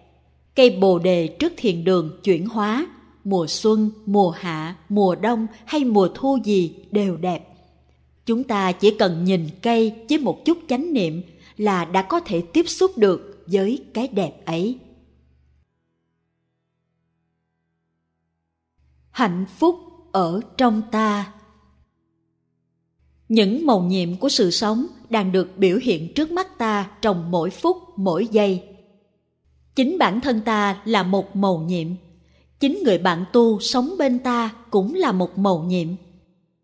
Cây 0.55 0.77
bồ 0.81 0.99
đề 0.99 1.27
trước 1.27 1.53
thiền 1.57 1.83
đường 1.83 2.19
chuyển 2.23 2.47
hóa, 2.47 2.87
mùa 3.23 3.47
xuân, 3.47 3.91
mùa 4.05 4.29
hạ, 4.29 4.75
mùa 4.89 5.15
đông 5.15 5.47
hay 5.65 5.83
mùa 5.83 6.09
thu 6.15 6.39
gì 6.43 6.75
đều 6.91 7.17
đẹp. 7.17 7.47
Chúng 8.25 8.43
ta 8.43 8.71
chỉ 8.71 8.95
cần 8.99 9.23
nhìn 9.23 9.49
cây 9.61 9.93
với 10.09 10.17
một 10.17 10.45
chút 10.45 10.57
chánh 10.69 10.93
niệm 10.93 11.21
là 11.57 11.85
đã 11.85 12.01
có 12.01 12.19
thể 12.19 12.41
tiếp 12.41 12.69
xúc 12.69 12.91
được 12.97 13.43
với 13.47 13.83
cái 13.93 14.07
đẹp 14.07 14.45
ấy. 14.45 14.79
hạnh 19.15 19.45
phúc 19.57 19.79
ở 20.11 20.41
trong 20.57 20.81
ta 20.91 21.33
những 23.29 23.65
màu 23.65 23.81
nhiệm 23.81 24.15
của 24.15 24.29
sự 24.29 24.51
sống 24.51 24.87
đang 25.09 25.31
được 25.31 25.57
biểu 25.57 25.77
hiện 25.81 26.13
trước 26.13 26.31
mắt 26.31 26.57
ta 26.57 26.89
trong 27.01 27.31
mỗi 27.31 27.49
phút, 27.49 27.77
mỗi 27.97 28.27
giây. 28.31 28.63
Chính 29.75 29.97
bản 29.97 30.21
thân 30.21 30.41
ta 30.45 30.81
là 30.85 31.03
một 31.03 31.35
màu 31.35 31.57
nhiệm. 31.57 31.87
Chính 32.59 32.83
người 32.83 32.97
bạn 32.97 33.25
tu 33.33 33.59
sống 33.59 33.95
bên 33.99 34.19
ta 34.19 34.55
cũng 34.69 34.93
là 34.93 35.11
một 35.11 35.37
màu 35.37 35.63
nhiệm. 35.63 35.87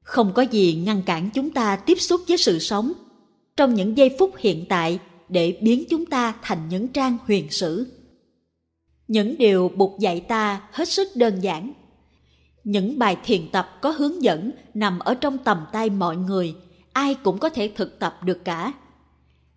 Không 0.01 0.33
có 0.33 0.41
gì 0.41 0.73
ngăn 0.73 1.01
cản 1.01 1.29
chúng 1.33 1.49
ta 1.49 1.75
tiếp 1.75 2.01
xúc 2.01 2.21
với 2.27 2.37
sự 2.37 2.59
sống 2.59 2.93
trong 3.57 3.73
những 3.73 3.97
giây 3.97 4.15
phút 4.19 4.31
hiện 4.37 4.65
tại 4.69 4.99
để 5.29 5.57
biến 5.61 5.83
chúng 5.89 6.05
ta 6.05 6.35
thành 6.41 6.69
những 6.69 6.87
trang 6.87 7.17
huyền 7.27 7.49
sử. 7.49 7.87
Những 9.07 9.37
điều 9.37 9.71
buộc 9.75 9.99
dạy 9.99 10.19
ta 10.19 10.61
hết 10.71 10.89
sức 10.89 11.07
đơn 11.15 11.39
giản 11.39 11.73
những 12.63 12.99
bài 12.99 13.17
thiền 13.23 13.49
tập 13.51 13.77
có 13.81 13.89
hướng 13.89 14.23
dẫn 14.23 14.51
nằm 14.73 14.99
ở 14.99 15.13
trong 15.13 15.37
tầm 15.37 15.65
tay 15.71 15.89
mọi 15.89 16.15
người, 16.15 16.55
ai 16.93 17.15
cũng 17.15 17.37
có 17.37 17.49
thể 17.49 17.71
thực 17.75 17.99
tập 17.99 18.19
được 18.23 18.45
cả. 18.45 18.73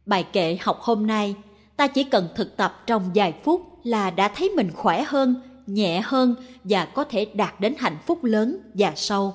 Bài 0.06 0.24
kệ 0.32 0.58
học 0.60 0.78
hôm 0.80 1.06
nay, 1.06 1.34
ta 1.76 1.86
chỉ 1.86 2.04
cần 2.04 2.28
thực 2.36 2.56
tập 2.56 2.82
trong 2.86 3.10
vài 3.14 3.34
phút 3.44 3.62
là 3.84 4.10
đã 4.10 4.28
thấy 4.28 4.50
mình 4.50 4.70
khỏe 4.74 5.02
hơn, 5.02 5.34
nhẹ 5.66 6.00
hơn 6.04 6.34
và 6.64 6.84
có 6.84 7.04
thể 7.04 7.24
đạt 7.24 7.60
đến 7.60 7.74
hạnh 7.78 7.96
phúc 8.06 8.24
lớn 8.24 8.58
và 8.74 8.92
sâu. 8.96 9.34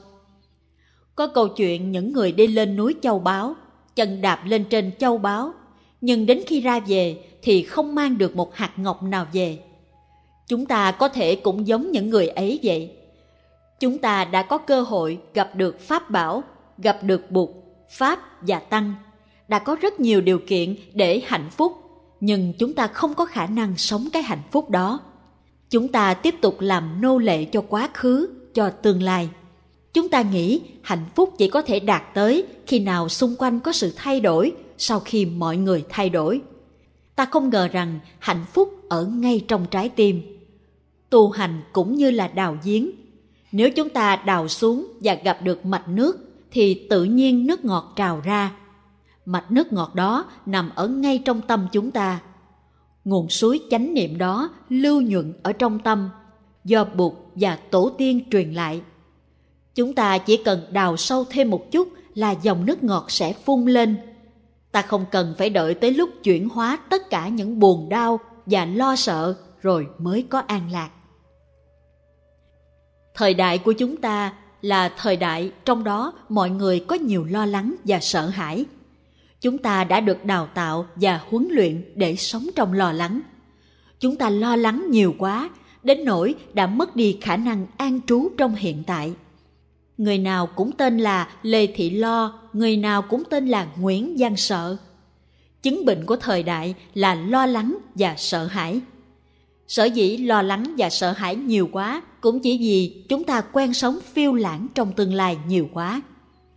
Có 1.15 1.27
câu 1.27 1.47
chuyện 1.47 1.91
những 1.91 2.13
người 2.13 2.31
đi 2.31 2.47
lên 2.47 2.75
núi 2.75 2.95
Châu 3.01 3.19
Báo, 3.19 3.55
chân 3.95 4.21
đạp 4.21 4.41
lên 4.45 4.65
trên 4.69 4.91
Châu 4.99 5.17
Báo, 5.17 5.53
nhưng 6.01 6.25
đến 6.25 6.41
khi 6.47 6.61
ra 6.61 6.79
về 6.79 7.23
thì 7.41 7.63
không 7.63 7.95
mang 7.95 8.17
được 8.17 8.35
một 8.35 8.55
hạt 8.55 8.71
ngọc 8.77 9.03
nào 9.03 9.27
về. 9.33 9.59
Chúng 10.47 10.65
ta 10.65 10.91
có 10.91 11.07
thể 11.07 11.35
cũng 11.35 11.67
giống 11.67 11.91
những 11.91 12.09
người 12.09 12.27
ấy 12.27 12.59
vậy 12.63 12.98
chúng 13.79 13.97
ta 13.97 14.25
đã 14.25 14.43
có 14.43 14.57
cơ 14.57 14.81
hội 14.81 15.19
gặp 15.33 15.55
được 15.55 15.79
Pháp 15.79 16.09
Bảo, 16.09 16.43
gặp 16.77 16.99
được 17.03 17.31
Bụt, 17.31 17.49
Pháp 17.89 18.19
và 18.41 18.59
Tăng. 18.59 18.93
Đã 19.47 19.59
có 19.59 19.75
rất 19.75 19.99
nhiều 19.99 20.21
điều 20.21 20.39
kiện 20.47 20.75
để 20.93 21.21
hạnh 21.25 21.49
phúc, 21.49 21.73
nhưng 22.19 22.53
chúng 22.59 22.73
ta 22.73 22.87
không 22.87 23.13
có 23.13 23.25
khả 23.25 23.45
năng 23.45 23.77
sống 23.77 24.07
cái 24.13 24.23
hạnh 24.23 24.41
phúc 24.51 24.69
đó. 24.69 24.99
Chúng 25.69 25.87
ta 25.87 26.13
tiếp 26.13 26.35
tục 26.41 26.55
làm 26.59 27.01
nô 27.01 27.17
lệ 27.17 27.45
cho 27.45 27.61
quá 27.61 27.89
khứ, 27.93 28.29
cho 28.53 28.69
tương 28.69 29.03
lai. 29.03 29.29
Chúng 29.93 30.09
ta 30.09 30.21
nghĩ 30.21 30.61
hạnh 30.81 31.05
phúc 31.15 31.33
chỉ 31.37 31.49
có 31.49 31.61
thể 31.61 31.79
đạt 31.79 32.03
tới 32.13 32.45
khi 32.67 32.79
nào 32.79 33.09
xung 33.09 33.35
quanh 33.37 33.59
có 33.59 33.71
sự 33.71 33.93
thay 33.95 34.19
đổi 34.19 34.51
sau 34.77 34.99
khi 34.99 35.25
mọi 35.25 35.57
người 35.57 35.83
thay 35.89 36.09
đổi. 36.09 36.41
Ta 37.15 37.25
không 37.25 37.49
ngờ 37.49 37.67
rằng 37.67 37.99
hạnh 38.19 38.45
phúc 38.53 38.73
ở 38.89 39.05
ngay 39.05 39.45
trong 39.47 39.65
trái 39.71 39.89
tim. 39.89 40.21
Tu 41.09 41.29
hành 41.29 41.61
cũng 41.73 41.95
như 41.95 42.11
là 42.11 42.27
đào 42.27 42.57
giếng, 42.63 42.91
nếu 43.51 43.69
chúng 43.71 43.89
ta 43.89 44.15
đào 44.15 44.47
xuống 44.47 44.87
và 45.01 45.13
gặp 45.13 45.39
được 45.43 45.65
mạch 45.65 45.87
nước, 45.87 46.17
thì 46.51 46.87
tự 46.89 47.03
nhiên 47.03 47.47
nước 47.47 47.65
ngọt 47.65 47.93
trào 47.95 48.21
ra. 48.23 48.51
Mạch 49.25 49.51
nước 49.51 49.73
ngọt 49.73 49.95
đó 49.95 50.25
nằm 50.45 50.69
ở 50.75 50.87
ngay 50.87 51.21
trong 51.25 51.41
tâm 51.41 51.67
chúng 51.71 51.91
ta. 51.91 52.19
Nguồn 53.05 53.29
suối 53.29 53.59
chánh 53.69 53.93
niệm 53.93 54.17
đó 54.17 54.49
lưu 54.69 55.01
nhuận 55.01 55.33
ở 55.43 55.53
trong 55.53 55.79
tâm, 55.79 56.09
do 56.65 56.83
Bụt 56.83 57.13
và 57.35 57.55
Tổ 57.71 57.91
tiên 57.97 58.21
truyền 58.31 58.53
lại. 58.53 58.81
Chúng 59.75 59.93
ta 59.93 60.17
chỉ 60.17 60.37
cần 60.37 60.61
đào 60.71 60.97
sâu 60.97 61.25
thêm 61.29 61.49
một 61.49 61.71
chút 61.71 61.87
là 62.13 62.31
dòng 62.31 62.65
nước 62.65 62.83
ngọt 62.83 63.11
sẽ 63.11 63.33
phun 63.33 63.65
lên. 63.65 63.97
ta 64.71 64.81
không 64.81 65.05
cần 65.11 65.35
phải 65.37 65.49
đợi 65.49 65.73
tới 65.73 65.91
lúc 65.91 66.09
chuyển 66.23 66.49
hóa 66.49 66.77
tất 66.89 67.09
cả 67.09 67.27
những 67.27 67.59
buồn 67.59 67.89
đau 67.89 68.19
và 68.45 68.65
lo 68.65 68.95
sợ 68.95 69.35
rồi 69.61 69.87
mới 69.97 70.25
có 70.29 70.39
an 70.39 70.71
lạc 70.71 70.89
thời 73.19 73.33
đại 73.33 73.57
của 73.57 73.71
chúng 73.71 73.97
ta 73.97 74.33
là 74.61 74.89
thời 74.97 75.15
đại 75.15 75.51
trong 75.65 75.83
đó 75.83 76.13
mọi 76.29 76.49
người 76.49 76.79
có 76.87 76.95
nhiều 76.95 77.25
lo 77.25 77.45
lắng 77.45 77.75
và 77.83 77.99
sợ 77.99 78.27
hãi. 78.27 78.65
Chúng 79.41 79.57
ta 79.57 79.83
đã 79.83 79.99
được 79.99 80.25
đào 80.25 80.47
tạo 80.53 80.85
và 80.95 81.21
huấn 81.29 81.47
luyện 81.51 81.93
để 81.95 82.15
sống 82.15 82.47
trong 82.55 82.73
lo 82.73 82.91
lắng. 82.91 83.21
Chúng 83.99 84.15
ta 84.15 84.29
lo 84.29 84.55
lắng 84.55 84.85
nhiều 84.89 85.15
quá, 85.17 85.49
đến 85.83 86.05
nỗi 86.05 86.35
đã 86.53 86.67
mất 86.67 86.95
đi 86.95 87.17
khả 87.21 87.37
năng 87.37 87.65
an 87.77 87.99
trú 88.07 88.29
trong 88.37 88.55
hiện 88.55 88.83
tại. 88.87 89.13
Người 89.97 90.17
nào 90.17 90.47
cũng 90.47 90.71
tên 90.71 90.97
là 90.97 91.29
lê 91.41 91.67
thị 91.67 91.89
lo, 91.89 92.39
người 92.53 92.77
nào 92.77 93.01
cũng 93.01 93.23
tên 93.29 93.47
là 93.47 93.67
nguyễn 93.79 94.15
văn 94.19 94.35
sợ. 94.37 94.77
Chứng 95.61 95.85
bệnh 95.85 96.05
của 96.05 96.15
thời 96.15 96.43
đại 96.43 96.75
là 96.93 97.15
lo 97.15 97.45
lắng 97.45 97.77
và 97.95 98.15
sợ 98.17 98.45
hãi. 98.45 98.81
Sở 99.67 99.85
dĩ 99.85 100.17
lo 100.17 100.41
lắng 100.41 100.73
và 100.77 100.89
sợ 100.89 101.11
hãi 101.11 101.35
nhiều 101.35 101.69
quá 101.71 102.01
cũng 102.21 102.39
chỉ 102.39 102.57
vì 102.57 103.05
chúng 103.09 103.23
ta 103.23 103.41
quen 103.41 103.73
sống 103.73 103.99
phiêu 104.13 104.33
lãng 104.33 104.67
trong 104.75 104.93
tương 104.93 105.13
lai 105.13 105.37
nhiều 105.47 105.69
quá. 105.73 106.01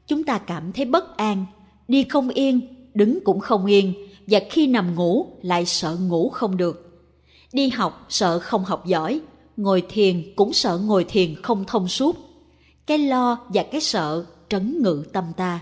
Chúng 0.06 0.24
ta 0.24 0.38
cảm 0.38 0.72
thấy 0.72 0.84
bất 0.84 1.16
an, 1.16 1.46
đi 1.88 2.04
không 2.04 2.28
yên, 2.28 2.60
đứng 2.94 3.18
cũng 3.24 3.40
không 3.40 3.66
yên, 3.66 3.94
và 4.26 4.40
khi 4.50 4.66
nằm 4.66 4.94
ngủ 4.94 5.26
lại 5.42 5.66
sợ 5.66 5.96
ngủ 6.00 6.28
không 6.28 6.56
được. 6.56 7.02
Đi 7.52 7.68
học 7.68 8.06
sợ 8.08 8.38
không 8.38 8.64
học 8.64 8.86
giỏi, 8.86 9.20
ngồi 9.56 9.82
thiền 9.88 10.34
cũng 10.36 10.52
sợ 10.52 10.78
ngồi 10.78 11.04
thiền 11.04 11.42
không 11.42 11.64
thông 11.66 11.88
suốt. 11.88 12.16
Cái 12.86 12.98
lo 12.98 13.38
và 13.48 13.62
cái 13.62 13.80
sợ 13.80 14.24
trấn 14.48 14.82
ngự 14.82 15.04
tâm 15.12 15.24
ta. 15.36 15.60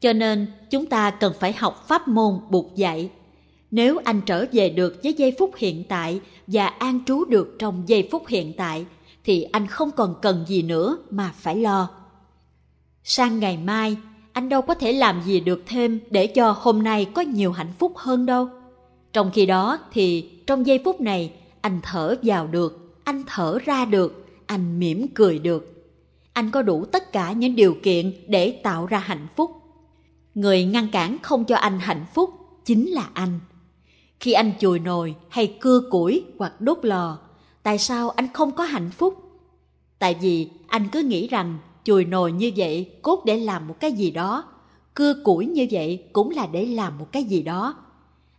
Cho 0.00 0.12
nên 0.12 0.46
chúng 0.70 0.86
ta 0.86 1.10
cần 1.10 1.32
phải 1.40 1.52
học 1.52 1.84
pháp 1.88 2.08
môn 2.08 2.40
buộc 2.50 2.76
dạy 2.76 3.10
nếu 3.70 3.98
anh 4.04 4.20
trở 4.26 4.46
về 4.52 4.70
được 4.70 5.00
với 5.02 5.12
giây 5.12 5.34
phút 5.38 5.50
hiện 5.56 5.84
tại 5.88 6.20
và 6.46 6.66
an 6.66 7.00
trú 7.06 7.24
được 7.24 7.56
trong 7.58 7.82
giây 7.86 8.08
phút 8.10 8.26
hiện 8.28 8.52
tại, 8.56 8.86
thì 9.24 9.42
anh 9.42 9.66
không 9.66 9.90
còn 9.90 10.14
cần 10.22 10.44
gì 10.48 10.62
nữa 10.62 10.98
mà 11.10 11.32
phải 11.36 11.56
lo. 11.56 11.88
Sang 13.04 13.38
ngày 13.38 13.56
mai, 13.56 13.96
anh 14.32 14.48
đâu 14.48 14.62
có 14.62 14.74
thể 14.74 14.92
làm 14.92 15.22
gì 15.22 15.40
được 15.40 15.62
thêm 15.66 16.00
để 16.10 16.26
cho 16.26 16.50
hôm 16.50 16.82
nay 16.82 17.04
có 17.04 17.22
nhiều 17.22 17.52
hạnh 17.52 17.72
phúc 17.78 17.92
hơn 17.96 18.26
đâu. 18.26 18.48
Trong 19.12 19.30
khi 19.34 19.46
đó 19.46 19.78
thì 19.92 20.30
trong 20.46 20.66
giây 20.66 20.80
phút 20.84 21.00
này, 21.00 21.32
anh 21.60 21.80
thở 21.82 22.14
vào 22.22 22.46
được, 22.46 22.96
anh 23.04 23.22
thở 23.26 23.58
ra 23.64 23.84
được, 23.84 24.26
anh 24.46 24.78
mỉm 24.78 25.06
cười 25.14 25.38
được. 25.38 25.74
Anh 26.32 26.50
có 26.50 26.62
đủ 26.62 26.84
tất 26.84 27.12
cả 27.12 27.32
những 27.32 27.56
điều 27.56 27.76
kiện 27.82 28.12
để 28.28 28.60
tạo 28.62 28.86
ra 28.86 28.98
hạnh 28.98 29.26
phúc. 29.36 29.50
Người 30.34 30.64
ngăn 30.64 30.88
cản 30.92 31.18
không 31.22 31.44
cho 31.44 31.56
anh 31.56 31.78
hạnh 31.78 32.04
phúc 32.14 32.30
chính 32.64 32.90
là 32.90 33.08
anh 33.14 33.40
khi 34.20 34.32
anh 34.32 34.52
chùi 34.60 34.78
nồi 34.78 35.14
hay 35.28 35.56
cưa 35.60 35.80
củi 35.90 36.24
hoặc 36.38 36.60
đốt 36.60 36.78
lò, 36.82 37.18
tại 37.62 37.78
sao 37.78 38.10
anh 38.10 38.28
không 38.32 38.52
có 38.52 38.64
hạnh 38.64 38.90
phúc? 38.90 39.14
Tại 39.98 40.16
vì 40.20 40.50
anh 40.66 40.88
cứ 40.92 41.02
nghĩ 41.02 41.28
rằng 41.28 41.58
chùi 41.84 42.04
nồi 42.04 42.32
như 42.32 42.52
vậy 42.56 42.90
cốt 43.02 43.22
để 43.24 43.36
làm 43.38 43.68
một 43.68 43.80
cái 43.80 43.92
gì 43.92 44.10
đó, 44.10 44.44
cưa 44.94 45.14
củi 45.24 45.46
như 45.46 45.66
vậy 45.70 46.04
cũng 46.12 46.30
là 46.30 46.46
để 46.46 46.66
làm 46.66 46.98
một 46.98 47.12
cái 47.12 47.24
gì 47.24 47.42
đó. 47.42 47.74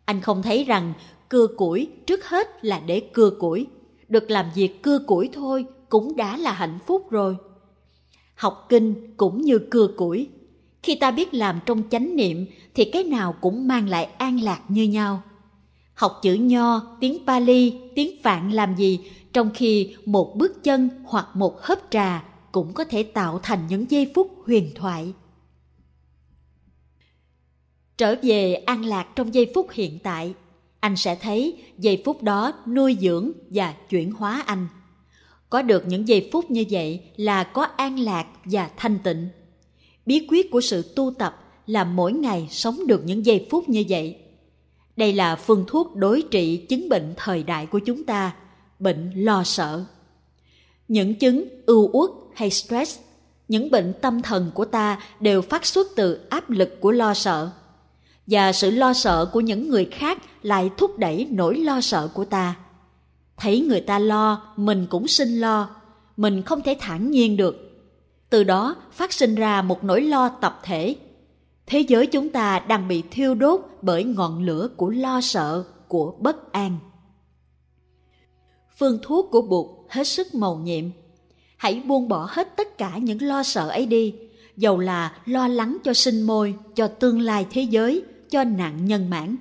Anh 0.05 0.21
không 0.21 0.41
thấy 0.41 0.63
rằng 0.63 0.93
cưa 1.29 1.48
củi 1.48 1.88
trước 2.05 2.25
hết 2.25 2.65
là 2.65 2.79
để 2.79 3.00
cưa 3.13 3.29
củi, 3.29 3.67
được 4.07 4.31
làm 4.31 4.45
việc 4.55 4.83
cưa 4.83 5.00
củi 5.00 5.29
thôi 5.33 5.65
cũng 5.89 6.15
đã 6.15 6.38
là 6.38 6.51
hạnh 6.51 6.79
phúc 6.86 7.12
rồi. 7.12 7.36
Học 8.36 8.65
kinh 8.69 9.13
cũng 9.17 9.41
như 9.41 9.59
cưa 9.59 9.88
củi, 9.88 10.29
khi 10.83 10.95
ta 10.95 11.12
biết 11.12 11.33
làm 11.33 11.59
trong 11.65 11.83
chánh 11.89 12.15
niệm 12.15 12.45
thì 12.75 12.86
cái 12.86 13.03
nào 13.03 13.36
cũng 13.41 13.67
mang 13.67 13.89
lại 13.89 14.05
an 14.05 14.41
lạc 14.41 14.62
như 14.67 14.83
nhau 14.83 15.21
học 15.99 16.19
chữ 16.21 16.33
nho, 16.33 16.81
tiếng 16.99 17.25
pali, 17.27 17.73
tiếng 17.95 18.21
phạn 18.23 18.51
làm 18.51 18.75
gì, 18.75 18.99
trong 19.33 19.49
khi 19.53 19.95
một 20.05 20.35
bước 20.38 20.63
chân 20.63 20.89
hoặc 21.03 21.27
một 21.33 21.62
hớp 21.62 21.79
trà 21.89 22.23
cũng 22.51 22.73
có 22.73 22.83
thể 22.83 23.03
tạo 23.03 23.39
thành 23.43 23.67
những 23.69 23.91
giây 23.91 24.12
phút 24.15 24.31
huyền 24.45 24.71
thoại. 24.75 25.13
Trở 27.97 28.15
về 28.21 28.53
an 28.53 28.85
lạc 28.85 29.07
trong 29.15 29.33
giây 29.33 29.51
phút 29.55 29.67
hiện 29.71 29.99
tại, 30.03 30.33
anh 30.79 30.95
sẽ 30.95 31.15
thấy 31.15 31.63
giây 31.77 32.01
phút 32.05 32.23
đó 32.23 32.53
nuôi 32.67 32.97
dưỡng 33.01 33.31
và 33.49 33.73
chuyển 33.89 34.12
hóa 34.12 34.43
anh. 34.45 34.67
Có 35.49 35.62
được 35.62 35.88
những 35.88 36.07
giây 36.07 36.29
phút 36.31 36.51
như 36.51 36.65
vậy 36.69 37.01
là 37.15 37.43
có 37.43 37.63
an 37.63 37.99
lạc 37.99 38.27
và 38.45 38.69
thanh 38.77 38.99
tịnh. 39.03 39.27
Bí 40.05 40.27
quyết 40.29 40.51
của 40.51 40.62
sự 40.62 40.93
tu 40.95 41.13
tập 41.19 41.43
là 41.65 41.83
mỗi 41.83 42.13
ngày 42.13 42.47
sống 42.49 42.88
được 42.88 43.01
những 43.05 43.25
giây 43.25 43.47
phút 43.49 43.69
như 43.69 43.83
vậy 43.89 44.17
đây 44.99 45.13
là 45.13 45.35
phương 45.35 45.63
thuốc 45.67 45.95
đối 45.95 46.23
trị 46.31 46.57
chứng 46.57 46.89
bệnh 46.89 47.13
thời 47.17 47.43
đại 47.43 47.65
của 47.65 47.79
chúng 47.79 48.03
ta, 48.03 48.35
bệnh 48.79 49.12
lo 49.15 49.43
sợ. 49.43 49.83
Những 50.88 51.15
chứng 51.15 51.43
ưu 51.65 51.89
uất 51.93 52.09
hay 52.35 52.49
stress, 52.49 52.99
những 53.47 53.71
bệnh 53.71 53.93
tâm 54.01 54.21
thần 54.21 54.51
của 54.53 54.65
ta 54.65 54.99
đều 55.19 55.41
phát 55.41 55.65
xuất 55.65 55.88
từ 55.95 56.19
áp 56.29 56.49
lực 56.49 56.81
của 56.81 56.91
lo 56.91 57.13
sợ. 57.13 57.49
Và 58.27 58.51
sự 58.51 58.71
lo 58.71 58.93
sợ 58.93 59.29
của 59.33 59.39
những 59.39 59.69
người 59.69 59.85
khác 59.85 60.17
lại 60.41 60.69
thúc 60.77 60.97
đẩy 60.97 61.27
nỗi 61.31 61.57
lo 61.57 61.81
sợ 61.81 62.09
của 62.13 62.25
ta. 62.25 62.55
Thấy 63.38 63.62
người 63.62 63.81
ta 63.81 63.99
lo, 63.99 64.53
mình 64.55 64.88
cũng 64.89 65.07
sinh 65.07 65.39
lo. 65.39 65.69
Mình 66.17 66.41
không 66.41 66.62
thể 66.62 66.77
thản 66.79 67.12
nhiên 67.12 67.38
được. 67.38 67.55
Từ 68.29 68.43
đó 68.43 68.75
phát 68.91 69.13
sinh 69.13 69.35
ra 69.35 69.62
một 69.62 69.83
nỗi 69.83 70.01
lo 70.01 70.29
tập 70.29 70.59
thể 70.63 70.95
thế 71.69 71.79
giới 71.79 72.08
chúng 72.08 72.29
ta 72.29 72.60
đang 72.60 72.88
bị 72.88 73.03
thiêu 73.12 73.36
đốt 73.36 73.62
bởi 73.82 74.03
ngọn 74.03 74.43
lửa 74.43 74.69
của 74.77 74.89
lo 74.89 75.21
sợ, 75.21 75.63
của 75.88 76.15
bất 76.19 76.51
an. 76.51 76.77
Phương 78.77 78.99
thuốc 79.01 79.27
của 79.32 79.41
bụt 79.41 79.65
hết 79.89 80.03
sức 80.03 80.36
màu 80.36 80.55
nhiệm. 80.55 80.86
Hãy 81.58 81.82
buông 81.86 82.08
bỏ 82.08 82.27
hết 82.29 82.58
tất 82.58 82.77
cả 82.77 82.97
những 82.97 83.21
lo 83.21 83.43
sợ 83.43 83.69
ấy 83.69 83.86
đi, 83.86 84.15
dầu 84.58 84.79
là 84.79 85.21
lo 85.25 85.47
lắng 85.47 85.77
cho 85.84 85.93
sinh 85.93 86.21
môi, 86.21 86.55
cho 86.75 86.88
tương 86.88 87.21
lai 87.21 87.45
thế 87.51 87.62
giới, 87.62 88.03
cho 88.29 88.43
nạn 88.43 88.86
nhân 88.86 89.10
mãn. 89.10 89.36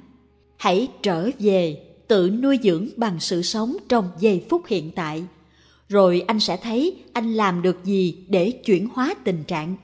Hãy 0.56 0.88
trở 1.02 1.30
về, 1.38 1.82
tự 2.08 2.30
nuôi 2.30 2.58
dưỡng 2.62 2.88
bằng 2.96 3.20
sự 3.20 3.42
sống 3.42 3.76
trong 3.88 4.10
giây 4.18 4.44
phút 4.50 4.62
hiện 4.66 4.90
tại. 4.90 5.24
Rồi 5.88 6.24
anh 6.26 6.40
sẽ 6.40 6.56
thấy 6.56 6.96
anh 7.12 7.34
làm 7.34 7.62
được 7.62 7.84
gì 7.84 8.24
để 8.28 8.50
chuyển 8.50 8.88
hóa 8.94 9.14
tình 9.24 9.44
trạng 9.44 9.76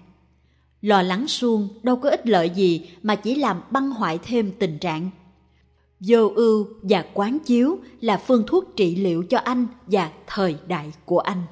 lo 0.84 1.02
lắng 1.02 1.28
suông, 1.28 1.68
đâu 1.82 1.96
có 1.96 2.10
ích 2.10 2.26
lợi 2.26 2.50
gì 2.50 2.90
mà 3.02 3.14
chỉ 3.14 3.34
làm 3.34 3.60
băng 3.70 3.90
hoại 3.90 4.18
thêm 4.22 4.52
tình 4.58 4.78
trạng. 4.78 5.10
Vô 6.00 6.30
ưu 6.34 6.66
và 6.82 7.04
quán 7.14 7.38
chiếu 7.38 7.78
là 8.00 8.16
phương 8.16 8.44
thuốc 8.46 8.76
trị 8.76 8.96
liệu 8.96 9.22
cho 9.22 9.38
anh 9.38 9.66
và 9.86 10.10
thời 10.26 10.56
đại 10.66 10.92
của 11.04 11.18
anh. 11.18 11.42